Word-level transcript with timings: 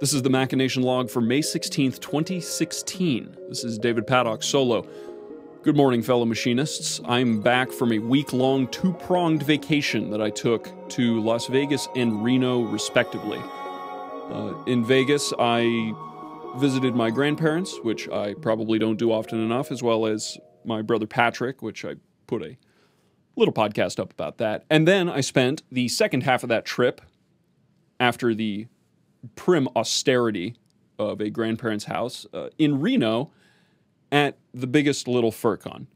This 0.00 0.12
is 0.12 0.22
the 0.22 0.30
Machination 0.30 0.84
Log 0.84 1.10
for 1.10 1.20
May 1.20 1.40
16th, 1.40 1.98
2016. 1.98 3.36
This 3.48 3.64
is 3.64 3.78
David 3.78 4.06
Paddock 4.06 4.44
solo. 4.44 4.86
Good 5.64 5.76
morning, 5.76 6.02
fellow 6.02 6.24
machinists. 6.24 7.00
I'm 7.04 7.40
back 7.40 7.72
from 7.72 7.90
a 7.90 7.98
week 7.98 8.32
long, 8.32 8.68
two 8.68 8.92
pronged 8.92 9.42
vacation 9.42 10.08
that 10.10 10.22
I 10.22 10.30
took 10.30 10.88
to 10.90 11.20
Las 11.20 11.48
Vegas 11.48 11.88
and 11.96 12.22
Reno, 12.22 12.60
respectively. 12.60 13.40
Uh, 14.30 14.54
in 14.68 14.84
Vegas, 14.84 15.32
I 15.36 15.92
visited 16.58 16.94
my 16.94 17.10
grandparents, 17.10 17.76
which 17.82 18.08
I 18.08 18.34
probably 18.34 18.78
don't 18.78 19.00
do 19.00 19.10
often 19.10 19.40
enough, 19.40 19.72
as 19.72 19.82
well 19.82 20.06
as 20.06 20.38
my 20.64 20.80
brother 20.80 21.08
Patrick, 21.08 21.60
which 21.60 21.84
I 21.84 21.96
put 22.28 22.42
a 22.42 22.56
little 23.34 23.52
podcast 23.54 23.98
up 23.98 24.12
about 24.12 24.38
that. 24.38 24.64
And 24.70 24.86
then 24.86 25.08
I 25.08 25.22
spent 25.22 25.64
the 25.72 25.88
second 25.88 26.22
half 26.22 26.44
of 26.44 26.50
that 26.50 26.64
trip 26.64 27.00
after 27.98 28.32
the 28.32 28.68
prim 29.36 29.68
austerity 29.76 30.56
of 30.98 31.20
a 31.20 31.30
grandparent's 31.30 31.84
house 31.84 32.26
uh, 32.32 32.48
in 32.58 32.80
Reno 32.80 33.30
at 34.10 34.36
the 34.54 34.66
biggest 34.66 35.06
little 35.06 35.30
FurCon, 35.30 35.86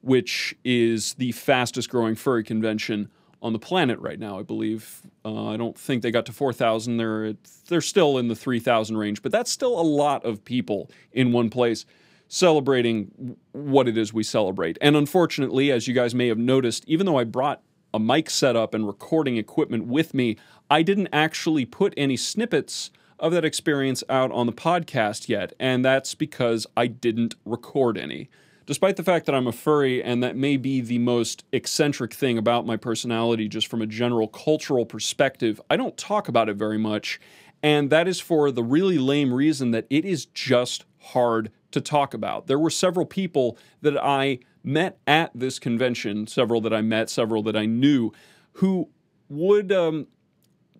which 0.00 0.54
is 0.64 1.14
the 1.14 1.32
fastest 1.32 1.90
growing 1.90 2.14
furry 2.14 2.42
convention 2.42 3.10
on 3.40 3.52
the 3.52 3.58
planet 3.58 3.98
right 4.00 4.18
now. 4.18 4.38
I 4.38 4.42
believe 4.42 5.02
uh, 5.24 5.46
I 5.46 5.56
don't 5.56 5.78
think 5.78 6.02
they 6.02 6.10
got 6.10 6.26
to 6.26 6.32
four 6.32 6.52
thousand. 6.52 6.96
They're 6.96 7.34
they're 7.68 7.80
still 7.80 8.18
in 8.18 8.28
the 8.28 8.34
three 8.34 8.58
thousand 8.58 8.96
range, 8.96 9.22
but 9.22 9.30
that's 9.30 9.50
still 9.50 9.78
a 9.78 9.82
lot 9.82 10.24
of 10.24 10.44
people 10.44 10.90
in 11.12 11.32
one 11.32 11.50
place 11.50 11.84
celebrating 12.26 13.36
what 13.52 13.88
it 13.88 13.96
is 13.96 14.12
we 14.12 14.22
celebrate. 14.22 14.76
And 14.80 14.96
unfortunately, 14.96 15.70
as 15.70 15.88
you 15.88 15.94
guys 15.94 16.14
may 16.14 16.28
have 16.28 16.38
noticed, 16.38 16.84
even 16.86 17.06
though 17.06 17.18
I 17.18 17.24
brought 17.24 17.62
a 17.92 17.98
mic 17.98 18.30
setup 18.30 18.74
and 18.74 18.86
recording 18.86 19.36
equipment 19.36 19.86
with 19.86 20.14
me, 20.14 20.36
I 20.70 20.82
didn't 20.82 21.08
actually 21.12 21.64
put 21.64 21.94
any 21.96 22.16
snippets 22.16 22.90
of 23.18 23.32
that 23.32 23.44
experience 23.44 24.04
out 24.08 24.30
on 24.32 24.46
the 24.46 24.52
podcast 24.52 25.28
yet, 25.28 25.52
and 25.58 25.84
that's 25.84 26.14
because 26.14 26.66
I 26.76 26.86
didn't 26.86 27.34
record 27.44 27.98
any. 27.98 28.28
Despite 28.66 28.96
the 28.96 29.02
fact 29.02 29.24
that 29.26 29.34
I'm 29.34 29.46
a 29.46 29.52
furry, 29.52 30.02
and 30.02 30.22
that 30.22 30.36
may 30.36 30.58
be 30.58 30.82
the 30.82 30.98
most 30.98 31.44
eccentric 31.52 32.12
thing 32.12 32.36
about 32.36 32.66
my 32.66 32.76
personality, 32.76 33.48
just 33.48 33.66
from 33.66 33.80
a 33.80 33.86
general 33.86 34.28
cultural 34.28 34.84
perspective, 34.84 35.58
I 35.70 35.76
don't 35.76 35.96
talk 35.96 36.28
about 36.28 36.50
it 36.50 36.56
very 36.56 36.76
much. 36.76 37.18
And 37.62 37.88
that 37.90 38.06
is 38.06 38.20
for 38.20 38.50
the 38.50 38.62
really 38.62 38.98
lame 38.98 39.32
reason 39.32 39.70
that 39.70 39.86
it 39.88 40.04
is 40.04 40.26
just 40.26 40.84
hard 41.00 41.50
to 41.70 41.80
talk 41.80 42.14
about. 42.14 42.46
There 42.46 42.58
were 42.58 42.70
several 42.70 43.06
people 43.06 43.56
that 43.80 43.96
I 43.96 44.40
met 44.68 44.98
at 45.06 45.30
this 45.34 45.58
convention, 45.58 46.26
several 46.26 46.60
that 46.60 46.74
I 46.74 46.82
met, 46.82 47.08
several 47.08 47.42
that 47.44 47.56
I 47.56 47.64
knew, 47.64 48.12
who 48.54 48.90
would 49.28 49.72
um, 49.72 50.08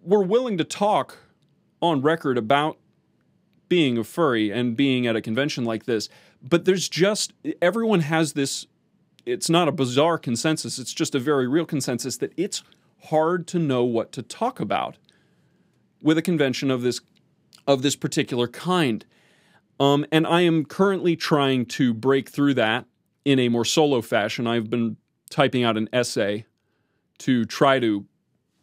were 0.00 0.22
willing 0.22 0.56
to 0.58 0.64
talk 0.64 1.18
on 1.82 2.00
record 2.00 2.38
about 2.38 2.78
being 3.68 3.98
a 3.98 4.04
furry 4.04 4.50
and 4.50 4.76
being 4.76 5.06
at 5.06 5.16
a 5.16 5.20
convention 5.20 5.64
like 5.64 5.84
this. 5.84 6.08
But 6.42 6.64
there's 6.64 6.88
just 6.88 7.34
everyone 7.60 8.00
has 8.00 8.32
this. 8.32 8.66
It's 9.26 9.50
not 9.50 9.68
a 9.68 9.72
bizarre 9.72 10.18
consensus. 10.18 10.78
It's 10.78 10.94
just 10.94 11.14
a 11.14 11.18
very 11.18 11.46
real 11.46 11.66
consensus 11.66 12.16
that 12.18 12.32
it's 12.36 12.62
hard 13.04 13.46
to 13.48 13.58
know 13.58 13.84
what 13.84 14.12
to 14.12 14.22
talk 14.22 14.60
about 14.60 14.96
with 16.02 16.16
a 16.16 16.22
convention 16.22 16.70
of 16.70 16.80
this 16.80 17.00
of 17.66 17.82
this 17.82 17.96
particular 17.96 18.48
kind. 18.48 19.04
Um, 19.78 20.06
and 20.10 20.26
I 20.26 20.42
am 20.42 20.64
currently 20.64 21.16
trying 21.16 21.66
to 21.66 21.92
break 21.92 22.30
through 22.30 22.54
that 22.54 22.86
in 23.24 23.38
a 23.38 23.48
more 23.48 23.64
solo 23.64 24.00
fashion. 24.00 24.46
I've 24.46 24.70
been 24.70 24.96
typing 25.30 25.64
out 25.64 25.76
an 25.76 25.88
essay 25.92 26.46
to 27.18 27.44
try 27.44 27.78
to 27.78 28.04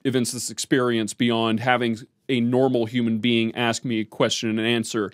evince 0.03 0.31
this 0.31 0.49
experience 0.49 1.13
beyond 1.13 1.59
having 1.59 1.97
a 2.29 2.39
normal 2.39 2.85
human 2.85 3.19
being 3.19 3.53
ask 3.55 3.83
me 3.83 3.99
a 3.99 4.05
question 4.05 4.49
and 4.57 4.67
answer 4.67 5.11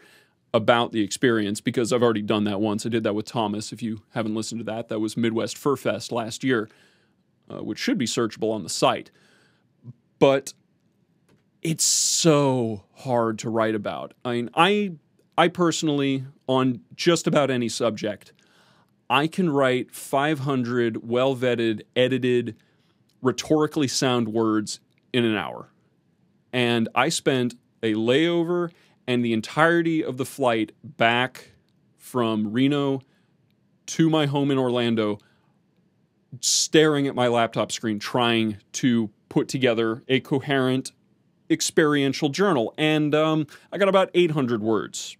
about 0.53 0.92
the 0.92 1.02
experience 1.02 1.62
because 1.62 1.92
I've 1.92 2.03
already 2.03 2.22
done 2.22 2.45
that 2.45 2.62
once. 2.62 2.86
I 2.86 2.90
did 2.90 3.03
that 3.03 3.14
with 3.14 3.25
Thomas. 3.25 3.73
If 3.73 3.81
you 3.81 4.03
haven't 4.14 4.36
listened 4.36 4.59
to 4.59 4.66
that, 4.66 4.88
that 4.88 5.00
was 5.00 5.18
Midwest 5.18 5.58
Fur 5.58 5.75
Fest 5.75 6.12
last 6.12 6.44
year, 6.44 6.69
uh, 7.50 7.63
which 7.63 7.80
should 7.80 7.97
be 7.97 8.06
searchable 8.06 8.53
on 8.53 8.63
the 8.63 8.69
site. 8.69 9.12
But 10.19 10.53
it's 11.62 11.84
so 11.84 12.84
hard 12.96 13.40
to 13.40 13.50
write 13.50 13.75
about. 13.75 14.13
I 14.24 14.34
mean, 14.34 14.50
I 14.56 14.94
I 15.38 15.47
personally 15.50 16.25
on 16.47 16.81
just 16.96 17.28
about 17.28 17.52
any 17.52 17.69
subject, 17.69 18.34
I 19.09 19.28
can 19.28 19.50
write 19.50 19.91
500 19.91 21.07
well-vetted, 21.07 21.81
edited, 21.95 22.56
rhetorically 23.22 23.88
sound 23.88 24.29
words 24.29 24.79
in 25.13 25.23
an 25.23 25.35
hour. 25.35 25.69
And 26.51 26.90
I 26.94 27.09
spent 27.09 27.56
a 27.81 27.94
layover 27.94 28.72
and 29.07 29.23
the 29.23 29.34
entirety 29.34 30.03
of 30.03 30.18
the 30.18 30.25
flight 30.25 30.72
back 30.84 31.51
from 31.97 32.51
Reno 32.51 33.01
to 33.88 34.09
my 34.09 34.25
home 34.25 34.51
in 34.51 34.57
Orlando 34.57 35.19
staring 36.41 37.07
at 37.07 37.16
my 37.16 37.28
laptop 37.28 37.72
screen 37.72 38.00
trying 38.00 38.57
to 38.74 39.09
put 39.29 39.47
together 39.47 40.03
a 40.07 40.19
coherent 40.19 40.91
experiential 41.50 42.29
journal. 42.29 42.74
And 42.78 43.16
um, 43.16 43.47
I 43.72 43.78
got 43.78 43.88
about 43.88 44.09
800 44.13 44.62
words 44.62 45.16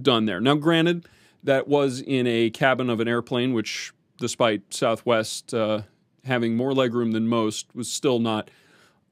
done 0.00 0.26
there. 0.26 0.40
Now, 0.40 0.54
granted, 0.54 1.06
that 1.46 1.66
was 1.66 2.00
in 2.00 2.26
a 2.26 2.50
cabin 2.50 2.90
of 2.90 3.00
an 3.00 3.08
airplane, 3.08 3.54
which, 3.54 3.92
despite 4.18 4.74
Southwest 4.74 5.54
uh, 5.54 5.82
having 6.24 6.56
more 6.56 6.72
legroom 6.72 7.12
than 7.12 7.28
most, 7.28 7.74
was 7.74 7.90
still 7.90 8.18
not 8.18 8.50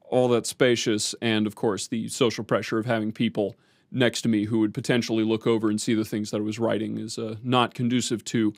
all 0.01 0.27
that 0.29 0.45
spacious. 0.45 1.15
And 1.21 1.47
of 1.47 1.55
course, 1.55 1.87
the 1.87 2.07
social 2.09 2.43
pressure 2.43 2.77
of 2.77 2.85
having 2.85 3.11
people 3.11 3.55
next 3.91 4.21
to 4.21 4.29
me 4.29 4.45
who 4.45 4.59
would 4.59 4.73
potentially 4.73 5.23
look 5.23 5.47
over 5.47 5.69
and 5.69 5.79
see 5.79 5.93
the 5.93 6.05
things 6.05 6.31
that 6.31 6.37
I 6.37 6.41
was 6.41 6.59
writing 6.59 6.97
is 6.97 7.17
uh, 7.17 7.35
not 7.41 7.73
conducive 7.73 8.23
to 8.25 8.53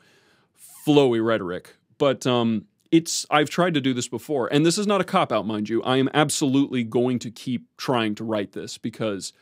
flowy 0.85 1.23
rhetoric. 1.23 1.75
But 1.97 2.25
um, 2.25 2.65
it's 2.91 3.25
I've 3.29 3.49
tried 3.49 3.75
to 3.75 3.81
do 3.81 3.93
this 3.93 4.07
before, 4.07 4.51
and 4.51 4.65
this 4.65 4.77
is 4.77 4.87
not 4.87 5.01
a 5.01 5.03
cop 5.03 5.31
out, 5.31 5.45
mind 5.45 5.69
you. 5.69 5.83
I 5.83 5.97
am 5.97 6.09
absolutely 6.13 6.83
going 6.83 7.19
to 7.19 7.31
keep 7.31 7.67
trying 7.77 8.15
to 8.15 8.23
write 8.23 8.53
this 8.53 8.77
because, 8.77 9.33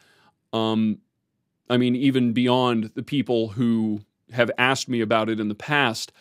um, 0.52 1.00
I 1.70 1.78
mean, 1.78 1.96
even 1.96 2.34
beyond 2.34 2.92
the 2.96 3.04
people 3.04 3.50
who 3.50 4.02
have 4.32 4.52
asked 4.58 4.90
me 4.90 5.02
about 5.02 5.30
it 5.30 5.40
in 5.40 5.48
the 5.48 5.56
past, 5.56 6.12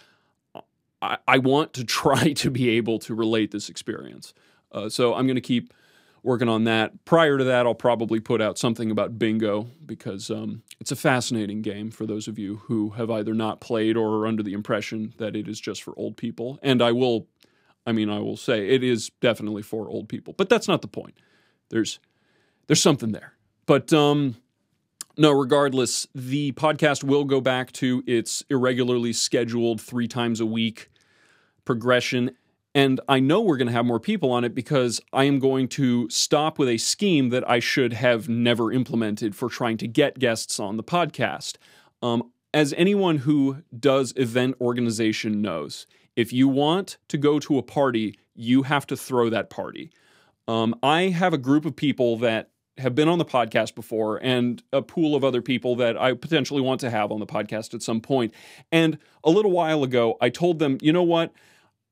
I, 1.00 1.18
I 1.26 1.38
want 1.38 1.72
to 1.74 1.84
try 2.02 2.32
to 2.32 2.50
be 2.50 2.70
able 2.70 2.98
to 3.00 3.14
relate 3.14 3.50
this 3.50 3.68
experience. 3.68 4.34
Uh, 4.72 4.88
so 4.88 5.14
I'm 5.14 5.26
going 5.26 5.36
to 5.36 5.40
keep 5.40 5.72
working 6.24 6.48
on 6.48 6.64
that. 6.64 7.04
Prior 7.04 7.38
to 7.38 7.44
that, 7.44 7.66
I'll 7.66 7.74
probably 7.74 8.18
put 8.18 8.40
out 8.40 8.58
something 8.58 8.90
about 8.90 9.18
bingo 9.18 9.68
because 9.84 10.30
um, 10.30 10.62
it's 10.80 10.90
a 10.90 10.96
fascinating 10.96 11.62
game 11.62 11.90
for 11.90 12.06
those 12.06 12.26
of 12.26 12.38
you 12.38 12.56
who 12.64 12.90
have 12.90 13.10
either 13.10 13.34
not 13.34 13.60
played 13.60 13.96
or 13.96 14.16
are 14.16 14.26
under 14.26 14.42
the 14.42 14.54
impression 14.54 15.12
that 15.18 15.36
it 15.36 15.46
is 15.46 15.60
just 15.60 15.82
for 15.82 15.92
old 15.96 16.16
people. 16.16 16.58
And 16.62 16.82
I 16.82 16.92
will, 16.92 17.28
I 17.86 17.92
mean, 17.92 18.08
I 18.08 18.18
will 18.18 18.38
say 18.38 18.68
it 18.70 18.82
is 18.82 19.10
definitely 19.20 19.62
for 19.62 19.88
old 19.88 20.08
people, 20.08 20.32
but 20.32 20.48
that's 20.48 20.66
not 20.66 20.82
the 20.82 20.88
point. 20.88 21.14
There's 21.68 22.00
there's 22.66 22.82
something 22.82 23.12
there. 23.12 23.34
But 23.66 23.92
um, 23.92 24.36
no, 25.16 25.30
regardless, 25.30 26.06
the 26.14 26.52
podcast 26.52 27.04
will 27.04 27.24
go 27.24 27.40
back 27.40 27.72
to 27.72 28.02
its 28.06 28.42
irregularly 28.50 29.12
scheduled 29.12 29.80
three 29.80 30.08
times 30.08 30.40
a 30.40 30.46
week 30.46 30.90
progression. 31.64 32.32
And 32.74 33.00
I 33.08 33.20
know 33.20 33.40
we're 33.40 33.56
going 33.56 33.68
to 33.68 33.72
have 33.72 33.84
more 33.84 34.00
people 34.00 34.32
on 34.32 34.42
it 34.42 34.54
because 34.54 35.00
I 35.12 35.24
am 35.24 35.38
going 35.38 35.68
to 35.68 36.08
stop 36.10 36.58
with 36.58 36.68
a 36.68 36.78
scheme 36.78 37.28
that 37.28 37.48
I 37.48 37.60
should 37.60 37.92
have 37.92 38.28
never 38.28 38.72
implemented 38.72 39.36
for 39.36 39.48
trying 39.48 39.76
to 39.78 39.88
get 39.88 40.18
guests 40.18 40.58
on 40.58 40.76
the 40.76 40.82
podcast. 40.82 41.56
Um, 42.02 42.32
as 42.52 42.74
anyone 42.76 43.18
who 43.18 43.62
does 43.78 44.12
event 44.16 44.56
organization 44.60 45.40
knows, 45.40 45.86
if 46.16 46.32
you 46.32 46.48
want 46.48 46.98
to 47.08 47.18
go 47.18 47.38
to 47.40 47.58
a 47.58 47.62
party, 47.62 48.18
you 48.34 48.64
have 48.64 48.86
to 48.88 48.96
throw 48.96 49.30
that 49.30 49.50
party. 49.50 49.90
Um, 50.48 50.74
I 50.82 51.02
have 51.08 51.32
a 51.32 51.38
group 51.38 51.64
of 51.64 51.76
people 51.76 52.18
that 52.18 52.50
have 52.78 52.94
been 52.94 53.08
on 53.08 53.18
the 53.18 53.24
podcast 53.24 53.74
before 53.74 54.22
and 54.22 54.62
a 54.72 54.82
pool 54.82 55.14
of 55.14 55.22
other 55.22 55.40
people 55.40 55.76
that 55.76 55.96
I 55.96 56.14
potentially 56.14 56.60
want 56.60 56.80
to 56.80 56.90
have 56.90 57.12
on 57.12 57.20
the 57.20 57.26
podcast 57.26 57.74
at 57.74 57.82
some 57.82 58.00
point. 58.00 58.34
And 58.72 58.98
a 59.22 59.30
little 59.30 59.52
while 59.52 59.84
ago, 59.84 60.16
I 60.20 60.30
told 60.30 60.58
them, 60.58 60.78
you 60.80 60.92
know 60.92 61.02
what? 61.02 61.32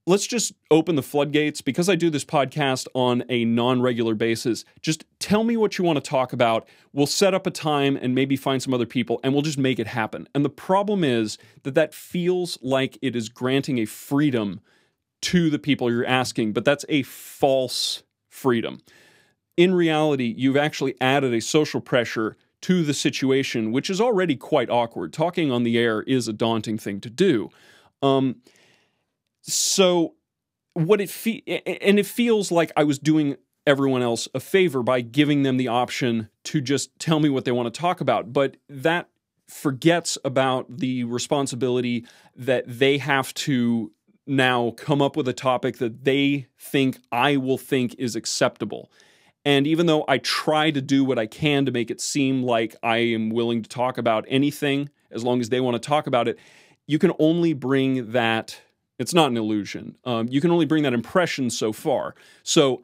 let's 0.06 0.26
just 0.26 0.52
open 0.70 0.96
the 0.96 1.02
floodgates 1.02 1.61
because 1.61 1.88
I 1.88 1.94
do 1.94 2.11
this 2.11 2.25
podcast 2.25 2.87
on 2.94 3.23
a 3.29 3.44
non 3.44 3.81
regular 3.81 4.14
basis. 4.14 4.64
Just 4.81 5.05
tell 5.19 5.44
me 5.44 5.56
what 5.56 5.79
you 5.79 5.84
want 5.84 6.02
to 6.02 6.08
talk 6.08 6.32
about. 6.32 6.69
We'll 6.93 7.06
set 7.06 7.35
up 7.35 7.46
a 7.46 7.50
time 7.50 7.96
and 7.96 8.14
maybe 8.14 8.37
find 8.37 8.62
some 8.62 8.75
other 8.75 8.87
people 8.87 9.20
and 9.23 9.32
we'll 9.32 9.43
just 9.43 9.58
make 9.58 9.78
it 9.78 9.87
happen. 9.87 10.28
And 10.35 10.44
the 10.44 10.50
problem 10.50 11.05
is 11.05 11.38
that 11.62 11.75
that 11.75 11.94
feels 11.94 12.58
like 12.62 12.99
it 13.02 13.14
is 13.14 13.28
granting 13.28 13.78
a 13.78 13.85
freedom 13.85 14.61
to 15.23 15.50
the 15.50 15.58
people 15.58 15.90
you're 15.90 16.06
asking, 16.06 16.52
but 16.52 16.64
that's 16.64 16.85
a 16.88 17.02
false 17.05 18.02
freedom. 18.28 18.81
In 19.56 19.75
reality, 19.75 20.34
you've 20.37 20.56
actually 20.56 20.94
added 21.00 21.34
a 21.34 21.40
social 21.40 21.81
pressure 21.81 22.37
to 22.62 22.82
the 22.84 22.94
situation, 22.94 23.72
which 23.72 23.90
is 23.90 24.00
already 24.00 24.37
quite 24.37 24.70
awkward. 24.70 25.12
Talking 25.12 25.50
on 25.50 25.62
the 25.64 25.76
air 25.78 26.02
is 26.02 26.28
a 26.28 26.32
daunting 26.32 26.78
thing 26.78 27.00
to 27.00 27.10
do. 27.10 27.50
Um, 28.00 28.37
so 29.43 30.14
what 30.75 31.00
it 31.00 31.10
fe- 31.10 31.43
and 31.82 31.99
it 31.99 32.06
feels 32.06 32.50
like 32.50 32.72
I 32.76 32.84
was 32.84 32.99
doing 32.99 33.37
everyone 33.66 34.02
else 34.02 34.28
a 34.34 34.40
favor 34.40 34.82
by 34.82 35.00
giving 35.00 35.43
them 35.43 35.56
the 35.56 35.69
option 35.69 36.28
to 36.44 36.60
just 36.60 36.99
tell 36.99 37.20
me 37.20 37.28
what 37.28 37.44
they 37.44 37.52
want 37.52 37.72
to 37.72 37.81
talk 37.81 38.00
about. 38.00 38.32
But 38.32 38.56
that 38.69 39.08
forgets 39.49 40.16
about 40.25 40.78
the 40.78 41.04
responsibility 41.04 42.06
that 42.34 42.64
they 42.66 42.99
have 42.99 43.34
to 43.34 43.93
now 44.26 44.70
come 44.70 45.02
up 45.02 45.16
with 45.16 45.28
a 45.28 45.32
topic 45.32 45.78
that 45.78 46.04
they 46.04 46.46
think 46.58 46.99
I 47.10 47.37
will 47.37 47.58
think 47.58 47.94
is 47.99 48.16
acceptable. 48.16 48.90
And 49.44 49.66
even 49.66 49.86
though 49.86 50.04
I 50.06 50.18
try 50.18 50.70
to 50.70 50.80
do 50.80 51.04
what 51.04 51.18
I 51.18 51.26
can 51.26 51.66
to 51.66 51.72
make 51.72 51.90
it 51.90 52.00
seem 52.00 52.42
like 52.42 52.76
I 52.82 52.98
am 52.98 53.30
willing 53.30 53.62
to 53.62 53.68
talk 53.68 53.98
about 53.98 54.24
anything 54.28 54.88
as 55.10 55.24
long 55.24 55.40
as 55.40 55.48
they 55.48 55.60
want 55.60 55.80
to 55.80 55.86
talk 55.86 56.06
about 56.06 56.28
it, 56.28 56.38
you 56.86 56.98
can 56.98 57.12
only 57.18 57.52
bring 57.52 58.12
that. 58.12 58.60
It's 58.98 59.14
not 59.14 59.30
an 59.30 59.36
illusion. 59.36 59.96
Um, 60.04 60.28
you 60.28 60.40
can 60.40 60.50
only 60.50 60.66
bring 60.66 60.84
that 60.84 60.94
impression 60.94 61.50
so 61.50 61.72
far. 61.72 62.14
So, 62.42 62.82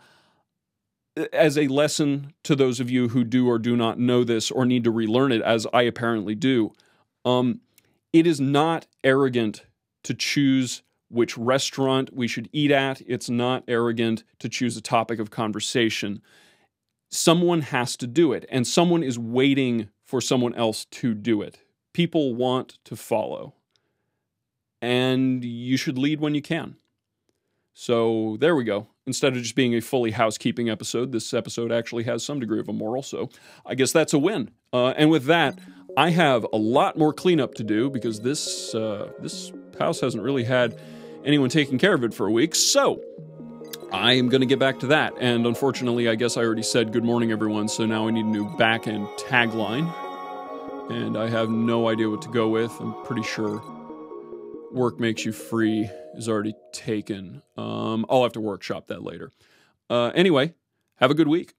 as 1.32 1.58
a 1.58 1.66
lesson 1.68 2.32
to 2.44 2.54
those 2.54 2.78
of 2.78 2.90
you 2.90 3.08
who 3.08 3.24
do 3.24 3.48
or 3.48 3.58
do 3.58 3.76
not 3.76 3.98
know 3.98 4.22
this 4.22 4.50
or 4.50 4.64
need 4.64 4.84
to 4.84 4.90
relearn 4.90 5.32
it, 5.32 5.42
as 5.42 5.66
I 5.72 5.82
apparently 5.82 6.34
do, 6.34 6.72
um, 7.24 7.60
it 8.12 8.26
is 8.26 8.40
not 8.40 8.86
arrogant 9.02 9.64
to 10.04 10.14
choose 10.14 10.82
which 11.08 11.36
restaurant 11.36 12.14
we 12.14 12.28
should 12.28 12.48
eat 12.52 12.70
at. 12.70 13.00
It's 13.06 13.28
not 13.28 13.64
arrogant 13.66 14.24
to 14.38 14.48
choose 14.48 14.76
a 14.76 14.80
topic 14.80 15.18
of 15.18 15.30
conversation. 15.30 16.22
Someone 17.10 17.62
has 17.62 17.96
to 17.96 18.06
do 18.06 18.32
it, 18.32 18.44
and 18.50 18.66
someone 18.66 19.02
is 19.02 19.18
waiting 19.18 19.88
for 20.04 20.20
someone 20.20 20.54
else 20.54 20.84
to 20.86 21.14
do 21.14 21.42
it. 21.42 21.58
People 21.92 22.34
want 22.34 22.78
to 22.84 22.96
follow, 22.96 23.54
and 24.82 25.44
you 25.44 25.76
should 25.76 25.98
lead 25.98 26.20
when 26.20 26.34
you 26.34 26.42
can. 26.42 26.76
So 27.72 28.36
there 28.40 28.56
we 28.56 28.64
go. 28.64 28.88
Instead 29.06 29.36
of 29.36 29.42
just 29.42 29.54
being 29.54 29.74
a 29.74 29.80
fully 29.80 30.10
housekeeping 30.10 30.68
episode, 30.68 31.12
this 31.12 31.32
episode 31.32 31.70
actually 31.70 32.02
has 32.04 32.24
some 32.24 32.40
degree 32.40 32.58
of 32.58 32.68
a 32.68 32.72
moral. 32.72 33.02
So 33.02 33.30
I 33.64 33.74
guess 33.74 33.92
that's 33.92 34.12
a 34.12 34.18
win. 34.18 34.50
Uh, 34.72 34.88
and 34.96 35.10
with 35.10 35.26
that, 35.26 35.58
I 35.96 36.10
have 36.10 36.44
a 36.52 36.56
lot 36.56 36.98
more 36.98 37.12
cleanup 37.12 37.54
to 37.54 37.64
do 37.64 37.88
because 37.88 38.20
this 38.20 38.74
uh, 38.74 39.12
this 39.20 39.52
house 39.78 40.00
hasn't 40.00 40.22
really 40.22 40.44
had 40.44 40.78
anyone 41.24 41.48
taking 41.50 41.78
care 41.78 41.94
of 41.94 42.04
it 42.04 42.12
for 42.12 42.26
a 42.26 42.32
week. 42.32 42.54
So 42.54 43.00
I 43.90 44.12
am 44.14 44.28
going 44.28 44.42
to 44.42 44.46
get 44.46 44.58
back 44.58 44.80
to 44.80 44.88
that. 44.88 45.14
And 45.18 45.46
unfortunately, 45.46 46.08
I 46.08 46.14
guess 46.14 46.36
I 46.36 46.42
already 46.42 46.62
said 46.62 46.92
good 46.92 47.04
morning, 47.04 47.32
everyone. 47.32 47.68
So 47.68 47.86
now 47.86 48.06
I 48.06 48.10
need 48.10 48.26
a 48.26 48.28
new 48.28 48.48
back 48.56 48.86
end 48.86 49.06
tagline. 49.16 49.90
And 50.90 51.16
I 51.16 51.28
have 51.28 51.48
no 51.48 51.88
idea 51.88 52.10
what 52.10 52.20
to 52.22 52.28
go 52.28 52.48
with. 52.48 52.72
I'm 52.80 52.94
pretty 53.04 53.22
sure 53.22 53.62
work 54.72 55.00
makes 55.00 55.24
you 55.24 55.32
free 55.32 55.90
is 56.14 56.28
already 56.28 56.54
taken. 56.72 57.42
Um, 57.56 58.04
I'll 58.10 58.22
have 58.24 58.32
to 58.32 58.40
workshop 58.40 58.88
that 58.88 59.02
later. 59.02 59.30
Uh, 59.88 60.08
anyway, 60.14 60.54
have 60.96 61.10
a 61.10 61.14
good 61.14 61.28
week. 61.28 61.54